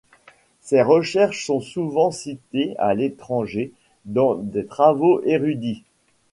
Ses 0.61 0.81
recherches 0.81 1.45
sont 1.45 1.59
souvent 1.59 2.09
citées 2.09 2.73
à 2.79 2.95
l'étranger 2.95 3.71
dans 4.05 4.33
des 4.33 4.65
travaux 4.65 5.21
érudits. 5.25 5.83